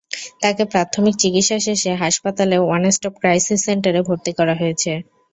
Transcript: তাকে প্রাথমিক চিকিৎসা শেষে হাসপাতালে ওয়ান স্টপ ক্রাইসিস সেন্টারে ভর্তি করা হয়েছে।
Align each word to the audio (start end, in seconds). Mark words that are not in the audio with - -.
তাকে 0.41 0.63
প্রাথমিক 0.71 1.15
চিকিৎসা 1.21 1.57
শেষে 1.65 1.91
হাসপাতালে 2.03 2.55
ওয়ান 2.59 2.83
স্টপ 2.95 3.13
ক্রাইসিস 3.21 3.59
সেন্টারে 3.67 4.01
ভর্তি 4.07 4.31
করা 4.39 4.53
হয়েছে। 4.61 4.91